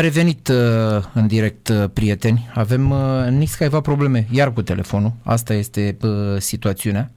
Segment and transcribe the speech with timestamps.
[0.00, 0.56] revenit uh,
[1.12, 2.50] în direct, uh, prieteni.
[2.54, 2.98] Avem uh,
[3.30, 5.12] nici câteva probleme, iar cu telefonul.
[5.22, 7.10] Asta este uh, situațiunea.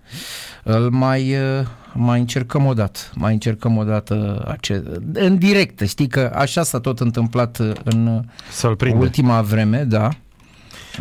[0.64, 3.00] Îl mai, uh, mai încercăm o dată.
[3.14, 4.84] Mai încercăm o dată ace-
[5.14, 5.80] în direct.
[5.88, 8.22] Știi că așa s-a tot întâmplat uh, în
[8.52, 9.00] Să-l prinde.
[9.00, 10.10] ultima vreme, da.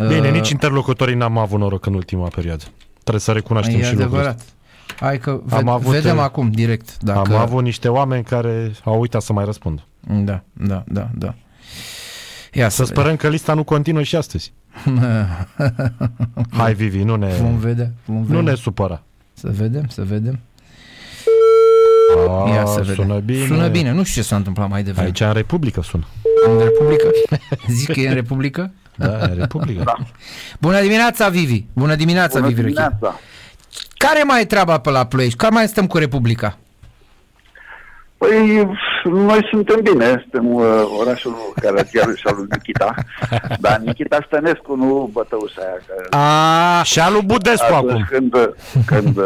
[0.09, 2.65] Bine, Uh, nici interlocutorii n-am avut noroc în ultima perioadă.
[3.01, 4.19] Trebuie să recunoaștem E și lucrul ăsta.
[4.19, 4.45] adevărat.
[5.01, 6.97] Hai că ved- Am avut, vedem uh, acum direct.
[7.03, 7.35] Dacă...
[7.35, 9.83] Am avut niște oameni care au uitat să mai răspundă.
[10.01, 11.35] Da, da, da, da.
[12.53, 14.53] Ia Să sperăm că lista nu continuă și astăzi.
[16.59, 18.41] Hai, Vivi, nu ne, Vom vedea, vom vedea.
[18.41, 19.03] nu ne supăra.
[19.35, 20.39] Să vedem, să vedem.
[22.29, 22.95] A, Ia să vedem.
[22.95, 23.47] sună bine.
[23.47, 25.07] Sună bine, nu știu ce s-a întâmplat mai devreme.
[25.07, 26.05] Aici în Republică sună.
[26.47, 27.09] În Republică?
[27.77, 28.73] Zici că e în Republică?
[28.97, 29.83] Da, în Republică.
[29.85, 29.95] Da.
[30.61, 31.65] Bună dimineața, Vivi!
[31.73, 32.73] Bună dimineața, Bună Vivi Reche.
[32.75, 33.21] dimineața.
[33.97, 35.37] Care mai e treaba pe la Ploiești?
[35.37, 36.59] Care mai stăm cu Republica?
[38.19, 38.69] Păi,
[39.09, 40.65] noi suntem bine, suntem uh,
[41.01, 42.95] orașul Caragialului și al lui Nikita,
[43.65, 45.79] dar Nikita Stănescu, nu Bătăușa aia.
[45.87, 48.07] Că A, Și alu Budescu atunci acum.
[48.09, 48.33] când,
[48.87, 49.25] când uh,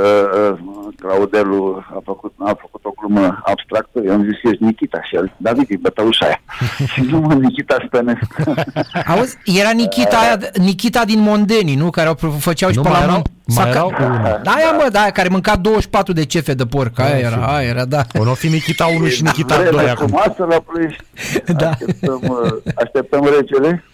[0.51, 0.59] uh,
[1.01, 5.33] Claudelu a făcut, a făcut o glumă abstractă, eu am zis, ești Nikita și el,
[5.37, 6.41] David, e Bătăușa aia.
[6.93, 8.55] și nu mă, Nikita Stănescu.
[9.17, 11.91] auzi, era Nikita, aia, Nikita din Mondeni, nu?
[11.91, 14.41] Care au, făceau și Nu, pe mai la erau- Mon- mai Saca- erau unul.
[14.43, 16.99] Da, aia mă, da, aia care mânca 24 de cefe de porc.
[17.01, 18.03] Aia era, aia era, da.
[18.19, 20.07] O nu fi Nikita 1 și Nikita Vreme 2 acum.
[20.07, 21.05] frumoasă la Ploiești.
[21.57, 21.69] Da.
[21.69, 23.85] Așteptăm, uh, așteptăm regele.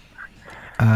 [0.76, 0.86] A,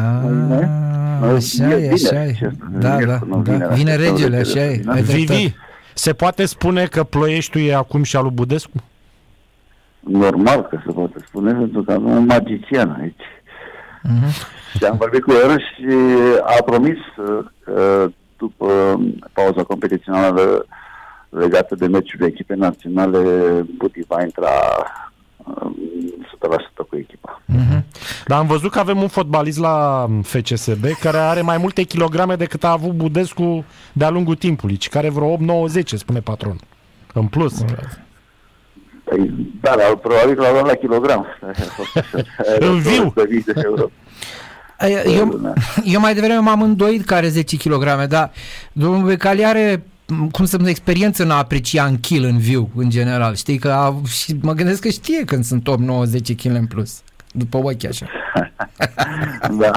[1.34, 1.92] așa E e, bine.
[1.92, 2.32] așa e.
[2.32, 3.40] Ce- Da, e da, până da.
[3.50, 4.76] vineri, Vine așteptăm regele, regele așa să e.
[4.76, 4.92] vină.
[4.92, 5.34] Ai dreptate.
[5.38, 5.54] Vivi,
[5.94, 8.76] se poate spune că Ploieștiul e acum și alu Budescu?
[10.00, 13.22] Normal că se poate spune, pentru că avem un magician aici.
[14.02, 14.28] Mhm.
[14.78, 15.86] Și am vorbit cu el și
[16.58, 19.00] a promis uh, că după
[19.32, 20.66] pauza competițională
[21.38, 23.18] legată de meciurile echipei naționale,
[23.76, 24.50] Buti va intra
[25.36, 25.76] um,
[26.82, 27.42] 100% cu echipa.
[27.44, 27.84] Mhm.
[28.26, 32.64] Dar am văzut că avem un fotbalist la FCSB care are mai multe kilograme decât
[32.64, 36.56] a avut Budescu de-a lungul timpului, ci care vreo 8-9-10, spune patron.
[37.12, 37.64] În plus.
[39.04, 41.26] Păi, da, dar probabil că l-a luat la kilogram.
[41.50, 42.24] Așa a fost așa.
[42.58, 43.12] În viu.
[43.14, 43.90] De mii de euro.
[45.06, 45.54] Eu,
[45.84, 48.30] eu mai devreme m-am îndoit că are 10 kg, dar
[48.72, 52.70] domnul Becali are m, cum să spun, experiență în a aprecia în kil în viu,
[52.76, 53.34] în general.
[53.34, 56.66] Știi că a, și mă gândesc că știe când sunt 8, 9, 10 kg în
[56.66, 57.02] plus.
[57.32, 58.06] După ochi așa.
[59.58, 59.70] Da,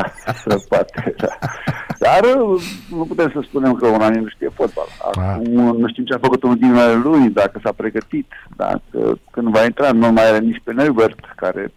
[0.46, 1.16] se poate.
[1.18, 1.38] Da.
[2.00, 4.88] Dar uh, nu putem să spunem că un an nu știe fotbal.
[5.12, 9.64] Acum nu știm ce a făcut unul din lui, dacă s-a pregătit, dacă când va
[9.64, 11.72] intra nu mai are nici pe Neubert, care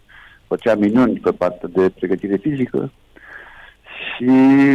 [0.47, 2.91] făcea minuni pe partea de pregătire fizică.
[3.83, 4.25] Și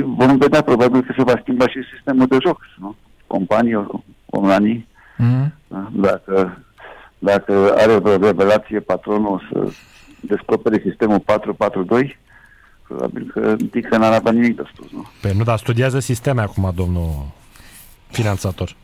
[0.04, 2.96] vom vedea probabil că se va schimba și sistemul de joc, nu?
[3.26, 3.86] Companii,
[4.26, 4.88] Omlanii,
[5.18, 5.52] Mm?
[5.68, 5.88] da?
[5.92, 6.58] dacă,
[7.18, 9.68] dacă are o revelație patronul să
[10.20, 12.18] descopere sistemul 4-4-2,
[12.86, 15.06] probabil că Dică n-ar avea nimic de spus, nu?
[15.20, 17.10] Pe nu, dar studiază sisteme acum, domnul
[18.10, 18.74] finanțator.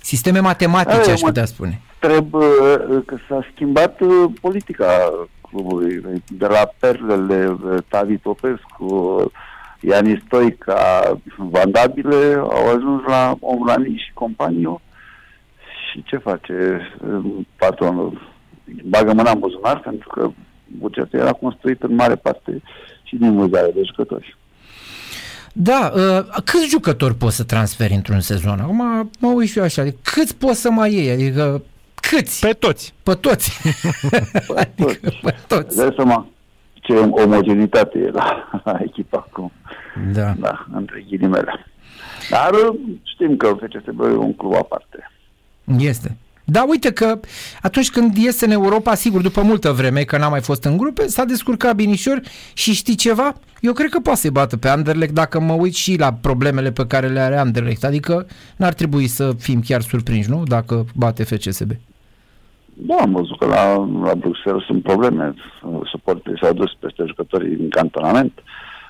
[0.00, 1.80] Sisteme matematice, Aia, aș mă- putea spune.
[1.98, 4.86] Trebuie uh, că s-a schimbat uh, politica
[5.50, 8.84] clubului, de la perlele uh, Tavi Popescu,
[9.88, 14.80] Iani Stoica, Vandabile, au ajuns la Omlani și companiu.
[15.90, 17.24] Și ce face uh,
[17.56, 18.34] patronul?
[18.84, 20.30] Bagă mâna în buzunar pentru că
[20.78, 22.62] bugetul era construit în mare parte
[23.02, 24.36] și din vânzare de jucători.
[25.52, 28.58] Da, uh, câți jucători poți să transferi într-un sezon?
[28.60, 31.10] Acum mă uit și eu așa, adică câți poți să mai iei?
[31.10, 31.62] Adică
[31.94, 32.46] câți?
[32.46, 32.94] Pe toți.
[33.02, 33.60] Pe toți.
[34.56, 35.76] adică pe toți.
[35.76, 36.26] Dai seama
[36.86, 39.52] ce omogenitate e la, la echipa acum.
[40.12, 40.34] Da.
[40.38, 41.66] da, între ghilimele.
[42.30, 45.10] Dar uh, știm că FCSB e un club aparte.
[45.78, 46.16] Este.
[46.48, 47.20] Da, uite că
[47.62, 51.06] atunci când iese în Europa, sigur, după multă vreme, că n-a mai fost în grupe,
[51.06, 52.20] s-a descurcat binișor
[52.54, 53.34] și știi ceva?
[53.60, 56.86] Eu cred că poate să-i bată pe Anderlecht dacă mă uit și la problemele pe
[56.86, 57.84] care le are Anderlecht.
[57.84, 60.42] Adică n-ar trebui să fim chiar surprinși, nu?
[60.42, 61.70] Dacă bate FCSB.
[62.74, 65.34] Da, am văzut că la, la Bruxelles sunt probleme.
[65.84, 68.32] Suporterii s-au dus peste jucătorii din cantonament.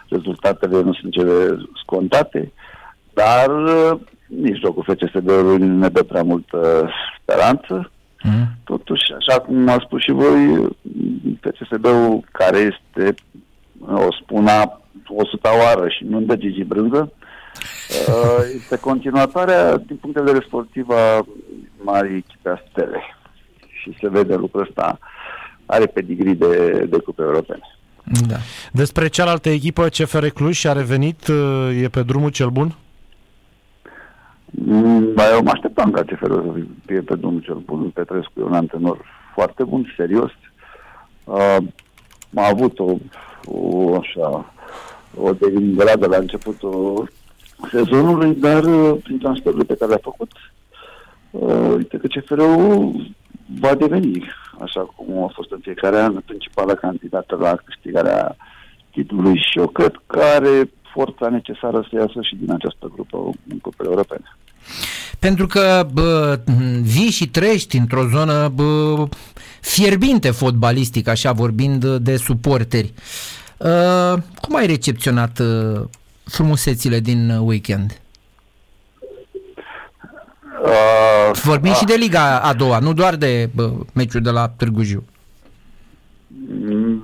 [0.09, 2.53] Rezultatele nu sunt cele scontate.
[3.15, 7.91] Dar uh, nici jocul FCSB-ului nu ne dă prea multă speranță.
[8.23, 8.47] Mm?
[8.65, 10.69] Totuși, așa cum a spus și voi,
[11.41, 13.15] FCSB-ul care este,
[13.81, 17.13] o spun a 100 oară și nu dă Gigi Brânză,
[18.09, 21.27] uh, este continuatoarea din punct de vedere sportiv a
[21.83, 23.01] marii echipe a Stele.
[23.83, 24.99] Și se vede lucrul ăsta,
[25.67, 27.76] are pedigree de, de cupe europene.
[28.29, 28.37] Da.
[28.73, 32.75] Despre cealaltă echipă, CFR Cluj, a revenit, uh, e pe drumul cel bun?
[34.51, 36.53] Mm, Dar eu mă așteptam ca CFR să
[36.87, 37.91] fie pe drumul cel bun.
[37.91, 38.99] Petrescu e un antrenor
[39.35, 40.31] foarte bun, serios.
[41.25, 41.57] Uh,
[42.35, 42.97] a avut o,
[43.45, 44.55] o așa,
[45.17, 47.11] o degringolată la începutul
[47.71, 50.31] sezonului, dar uh, prin transferurile pe care le-a făcut,
[51.31, 53.15] uh, uite că CFR-ul
[53.61, 54.25] va deveni,
[54.63, 58.37] așa cum a fost în fiecare an, principala candidată la câștigarea
[58.91, 63.59] titlului și eu cred că are forța necesară să iasă și din această grupă în
[63.59, 64.37] cupele europene.
[65.19, 66.41] Pentru că bă,
[66.83, 69.05] vii și trăiești într-o zonă bă,
[69.61, 72.93] fierbinte fotbalistic, așa vorbind de suporteri.
[73.57, 75.81] Uh, cum ai recepționat uh,
[76.25, 78.01] frumusețile din weekend?
[80.67, 84.49] Uh, Vorbim uh, și de Liga a doua, nu doar de bă, meciul de la
[84.49, 85.05] Târgu Jiu.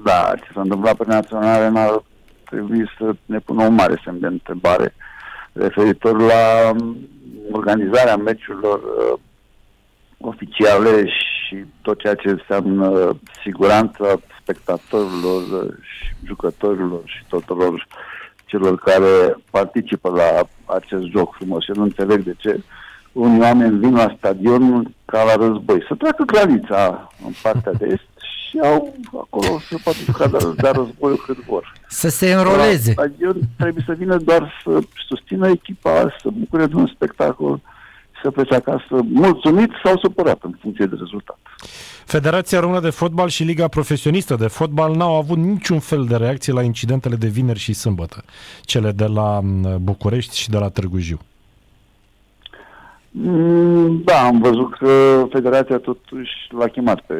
[0.04, 2.02] Da, ce s-a întâmplat pe naționale n-ar
[2.44, 4.94] trebui să ne pună un mare semn de întrebare
[5.52, 6.72] referitor la
[7.50, 9.18] organizarea meciurilor uh,
[10.18, 17.86] oficiale și tot ceea ce înseamnă siguranța spectatorilor uh, și jucătorilor și tuturor
[18.44, 21.68] celor care participă la acest joc frumos.
[21.68, 22.60] Eu nu înțeleg de ce
[23.12, 25.84] unii oameni vin la stadion ca la război.
[25.88, 28.10] Să treacă granița în partea de est
[28.50, 31.72] și au acolo să poate juca de, de război cât vor.
[31.88, 32.92] Să se înroleze.
[32.96, 34.78] La stadion trebuie să vină doar să
[35.08, 37.60] susțină echipa, să bucure de un spectacol
[38.22, 41.38] să plece acasă mulțumit sau supărat în funcție de rezultat.
[42.04, 46.52] Federația Română de Fotbal și Liga Profesionistă de Fotbal n-au avut niciun fel de reacție
[46.52, 48.24] la incidentele de vineri și sâmbătă,
[48.60, 49.40] cele de la
[49.80, 51.18] București și de la Târgu Jiu.
[53.14, 57.14] Mm, da, am văzut că Federația totuși l-a chemat pe,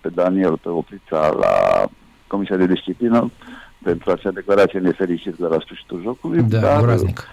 [0.00, 1.84] pe Daniel, pe Oprița, la
[2.26, 3.30] Comisia de Disciplină
[3.82, 6.42] pentru acea declarație nefericită de la sfârșitul jocului.
[6.42, 7.24] Da, dar groaznic.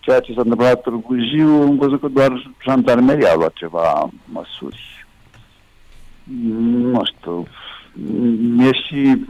[0.00, 4.10] Ceea ce s-a întâmplat la Târgu Jiu, am văzut că doar jandarmeria a luat ceva
[4.24, 5.06] măsuri.
[6.92, 7.46] Nu știu,
[8.58, 9.26] e și,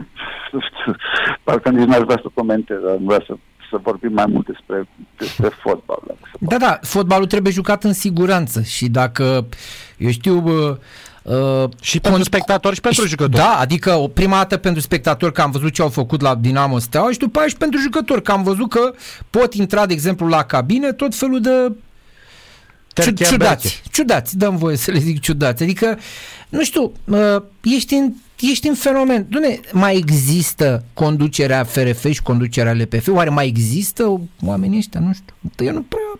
[0.51, 0.95] nu știu,
[1.43, 3.33] parcă nici n-aș vrea să comentez, dar vrea să
[3.69, 4.87] să vorbim mai mult despre,
[5.17, 5.99] despre fotbal.
[6.39, 9.45] Da, da, fotbalul trebuie jucat în siguranță și dacă,
[9.97, 10.43] eu știu...
[11.23, 13.43] Uh, și pentru spectatori și pentru jucători.
[13.43, 16.79] Da, adică o prima dată pentru spectatori că am văzut ce au făcut la Dinamo
[16.79, 18.93] Steaua și după aia și pentru jucători că am văzut că
[19.29, 21.71] pot intra, de exemplu, la cabine tot felul de
[23.23, 25.63] ciudați, ciudați, dăm voie să le zic ciudați.
[25.63, 25.97] Adică,
[26.49, 29.25] nu știu, uh, ești în ești în fenomen.
[29.29, 33.07] Dune, mai există conducerea FRF și conducerea LPF?
[33.07, 34.99] Oare mai există oamenii ăștia?
[34.99, 35.65] Nu știu.
[35.65, 36.19] Eu nu prea...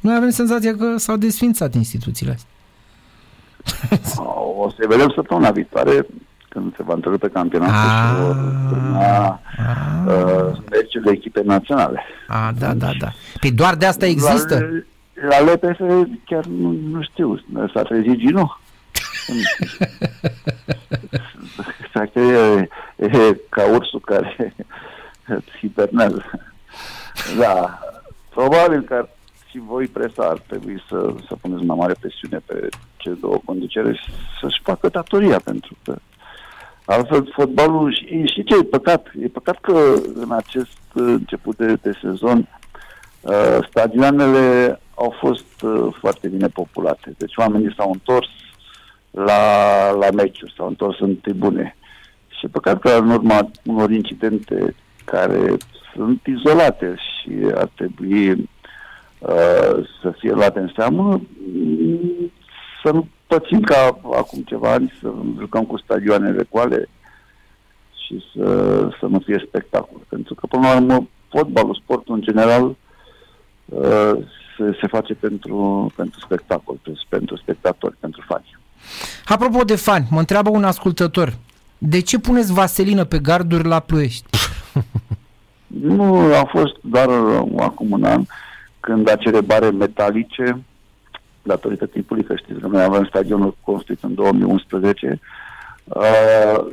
[0.00, 2.50] Noi avem senzația că s-au desfințat instituțiile astea.
[4.60, 6.06] O să vedem săptămâna viitoare
[6.48, 8.36] când se va întrerupe campionatul și vor
[8.68, 9.40] turna
[10.06, 12.02] uh, de echipe naționale.
[12.28, 13.12] A, da, da, da.
[13.40, 14.84] Păi doar de asta există?
[15.28, 15.80] La, la LPF
[16.24, 17.44] chiar nu, nu știu.
[17.74, 18.58] S-a trezit Gino?
[21.84, 24.54] exact, e, e ca ursul care
[25.60, 26.24] hibernează.
[27.38, 27.78] Da,
[28.30, 29.08] probabil că
[29.50, 33.92] și voi presa ar trebui să, să puneți mai mare presiune pe cele două conducere
[33.92, 34.10] și
[34.40, 35.96] să-și facă datoria, pentru că
[36.84, 39.06] altfel fotbalul și, și ce e păcat?
[39.20, 42.48] E păcat că în acest început de, de sezon
[43.20, 47.14] uh, stadioanele au fost uh, foarte bine populate.
[47.18, 48.28] Deci oamenii s-au întors
[49.10, 51.76] la, la meciuri, s-au întors în tribune.
[52.28, 54.74] Și păcat că în urma unor incidente
[55.04, 55.56] care
[55.94, 61.20] sunt izolate și ar trebui uh, să fie luate în seamă,
[62.84, 66.88] să nu pățim ca acum ceva ani să jucăm cu stadioanele goale
[68.06, 70.00] și să, să nu fie spectacol.
[70.08, 72.76] Pentru că, până la urmă, fotbalul, sportul în general,
[73.64, 74.12] uh,
[74.56, 78.58] se, se face pentru, pentru spectacol, pentru spectatori, pentru fani.
[79.24, 81.34] Apropo de fani, mă întreabă un ascultător,
[81.78, 84.24] de ce puneți vaselină pe garduri la Ploiești?
[85.96, 87.08] nu, a fost doar
[87.58, 88.22] acum un an,
[88.80, 90.62] când acele bare metalice,
[91.42, 95.20] datorită timpului, că știți că noi avem stadionul construit în 2011,
[95.84, 96.66] uh,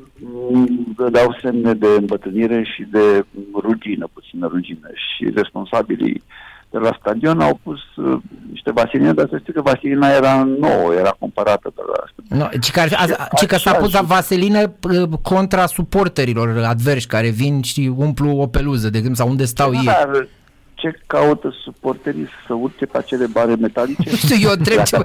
[0.95, 4.89] dădeau semne de îmbătrânire și de rugină, puțină rugină.
[4.93, 6.23] Și responsabilii
[6.69, 8.17] de la stadion au pus uh,
[8.55, 12.71] niște vasiline, dar să știi că vaselina era nouă, era comparată de la no, ci
[12.71, 14.05] că, a, ci că s-a pus și...
[14.05, 19.45] vaselină uh, contra suporterilor adversi care vin și umplu o peluză, de exemplu, sau unde
[19.45, 20.27] stau da, ei
[20.75, 24.09] ce caută suporterii să urce pe acele bare metalice?
[24.11, 25.01] Nu știu, eu întreb ce...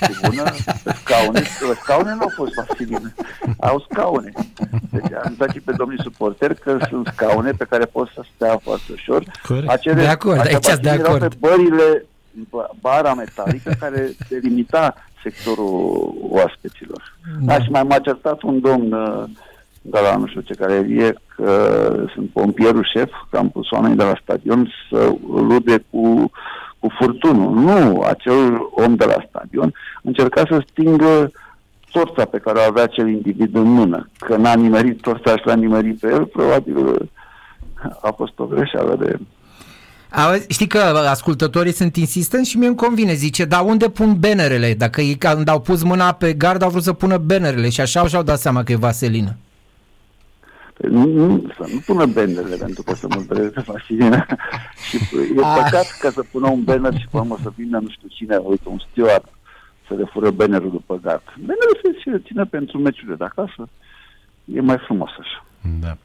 [0.00, 0.44] Tribună,
[1.00, 1.42] scaune,
[1.82, 3.14] scaune nu au fost vasiline,
[3.60, 4.32] au scaune.
[4.90, 8.58] Deci am dat și pe domnii suporteri că sunt scaune pe care pot să stea
[8.62, 9.22] foarte ușor.
[9.66, 11.16] Acele, de acord, aici de acord.
[11.16, 12.06] Erau pe bările,
[12.80, 17.18] bara metalică care delimita sectorul oaspeților.
[17.40, 17.54] Da.
[17.54, 19.24] da și mai m-a certat un domn uh,
[19.80, 23.96] de la nu știu ce care e, că sunt pompierul șef, că am pus oamenii
[23.96, 26.30] de la stadion să lude cu,
[26.78, 27.54] cu furtunul.
[27.54, 31.30] Nu, acel om de la stadion încerca să stingă
[31.92, 34.08] torța pe care o avea acel individ în mână.
[34.18, 37.08] Că n-a nimerit torța și l-a nimerit pe el, probabil
[38.00, 39.18] a fost o greșeală de
[40.10, 44.74] Auzi, știi că ascultătorii sunt insistenți și mie îmi convine, zice, dar unde pun benerele?
[44.74, 48.06] Dacă ei când au pus mâna pe gard au vrut să pună benerele și așa
[48.06, 49.36] și-au dat seama că e vaselină.
[50.76, 54.26] Păi nu, nu, să nu pună benerele pentru că să mă pe vaselină.
[54.88, 54.96] și
[55.36, 55.60] e ah.
[55.62, 58.68] păcat ca să pună un banner și pe urmă să vină nu știu cine, uite,
[58.68, 59.28] un steward
[59.88, 61.22] să le fură bannerul după gard.
[61.38, 63.68] Bannerul se ține pentru meciurile de acasă.
[64.54, 65.44] E mai frumos așa.
[65.80, 65.96] Da.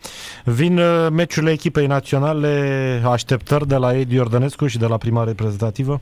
[0.44, 6.02] Vin uh, meciurile echipei naționale, așteptări de la Edi Ordănescu și de la prima reprezentativă?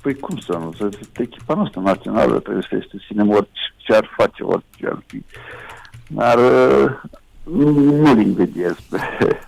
[0.00, 0.72] Păi cum să nu?
[0.72, 5.22] Să echipa noastră națională trebuie să este sinem orice ar face, orice ar fi.
[6.06, 6.90] Dar uh,
[7.44, 8.98] nu-l invidiez pe,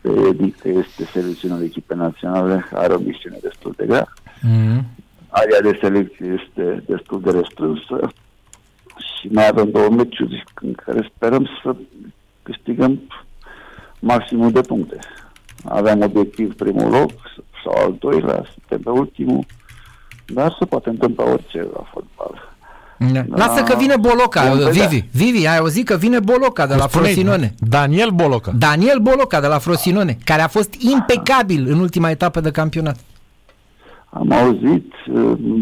[0.00, 4.12] pe Edi, că este selecționat echipe naționale, are o misiune destul de grea.
[4.38, 4.82] Mm-hmm.
[5.28, 8.12] Area de selecție este destul de restrânsă
[9.26, 11.76] și mai avem două meciuri în care sperăm să
[12.42, 13.00] câștigăm
[14.00, 14.98] maximul de puncte.
[15.64, 17.10] Aveam obiectiv primul loc
[17.64, 19.44] sau al doilea, suntem pe ultimul,
[20.26, 22.54] dar se poate întâmpla orice la fotbal.
[22.98, 23.20] Da.
[23.20, 23.36] Da.
[23.36, 25.04] Lasă că vine Boloca, Vivi.
[25.12, 27.54] Vivi, ai auzit că vine Boloca de la Frosinone.
[27.58, 28.52] Daniel Boloca.
[28.58, 32.96] Daniel Boloca de la Frosinone, care a fost impecabil în ultima etapă de campionat.
[34.10, 34.92] Am auzit,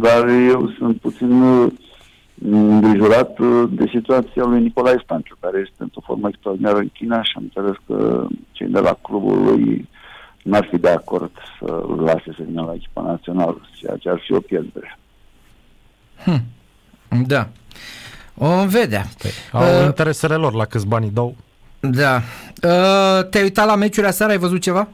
[0.01, 1.43] dar eu sunt puțin
[2.51, 7.33] îngrijorat uh, de situația lui Nicolae Stanciu, care este într-o formă extraordinară în China și
[7.37, 9.89] am înțeles că cei de la clubul lui
[10.43, 14.33] n-ar fi de acord să lase să vină la echipa națională, ceea ce ar fi
[14.33, 14.99] o pierdere.
[16.25, 16.43] Hm.
[17.27, 17.49] Da.
[18.35, 19.05] O vedea.
[19.23, 21.37] Păi, au uh, interesele lor la câți bani dau.
[21.81, 22.15] Da.
[22.63, 24.33] Uh, te-ai uitat la meciul aseară?
[24.33, 24.89] Ai văzut ceva?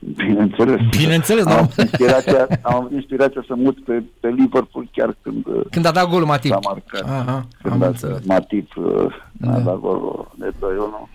[0.00, 0.80] Bineînțeles.
[0.96, 5.46] Bineînțeles, am, avut inspirația, am avut inspirația să mut pe, pe Liverpool chiar când...
[5.70, 6.50] Când a dat golul Matip.
[6.50, 7.02] S-a marcat.
[7.02, 9.52] Aha, când am a Matip uh, da.
[9.52, 11.08] a dat golul de 2-1.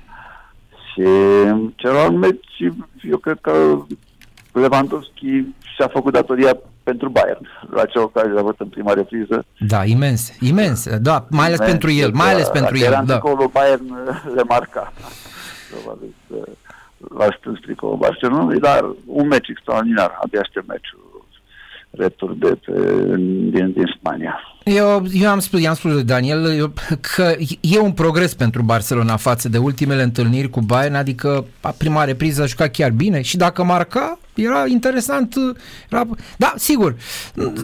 [0.93, 1.03] Și
[1.75, 2.73] celălalt meci,
[3.09, 3.51] eu cred că
[4.51, 5.43] Lewandowski
[5.75, 7.47] și-a făcut datoria pentru Bayern.
[7.69, 9.45] La acea ocazie a avut în prima repriză.
[9.59, 13.03] Da, imens, imens, da, mai ales imens, pentru el, mai ales pentru el.
[13.05, 13.19] Da.
[13.51, 13.85] Bayern
[14.35, 14.93] le marca.
[15.71, 16.35] Probabil că
[17.17, 21.05] la strâns tricoul Barcelonului, dar un meci extraordinar, abia aștept meciul
[21.97, 22.71] retur de pe,
[23.49, 24.39] din, din Spania.
[24.63, 26.73] Eu, eu am spus, i-am spus lui Daniel eu,
[27.15, 31.45] că e un progres pentru Barcelona față de ultimele întâlniri cu Bayern, adică
[31.77, 35.35] prima repriză a jucat chiar bine și dacă marca, era interesant.
[35.89, 36.95] Era, da, sigur,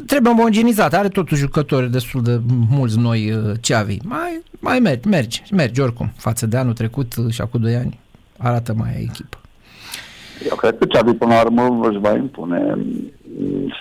[0.06, 3.98] trebuie omogenizat, are totuși jucători destul de mulți noi Ceavi.
[4.04, 8.00] Mai, mai mergi, mergi, mergi oricum, față de anul trecut și acum 2 ani
[8.44, 9.38] arată mai echipă.
[10.50, 12.78] Eu cred că Xavi până la urmă își va impune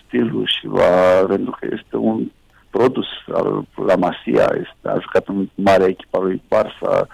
[0.07, 2.31] stilul și va, pentru că este un
[2.71, 7.07] produs al, la Masia, este, a jucat în mare echipa lui Barça,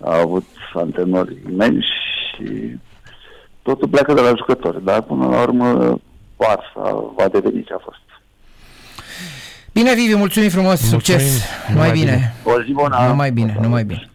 [0.00, 1.86] a avut antrenori imensi
[2.28, 2.78] și
[3.62, 5.98] totul pleacă de la jucători, dar până la urmă
[6.36, 7.98] Barça va deveni ce a fost.
[9.72, 11.00] Bine, Vivi, mulțumim frumos, mulțumim.
[11.00, 12.34] succes, numai, numai bine.
[12.44, 12.56] bine.
[12.56, 12.96] O zi bună.
[13.08, 14.08] Numai bine, numai bine.